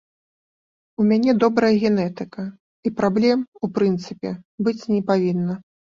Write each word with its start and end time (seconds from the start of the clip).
У 1.01 1.03
мяне 1.09 1.31
добрая 1.43 1.69
генетыка, 1.83 2.43
і 2.89 2.95
праблем, 3.03 3.45
у 3.63 3.69
прынцыпе, 3.77 4.29
быць 4.67 4.79
не 4.95 5.01
павінна. 5.13 5.55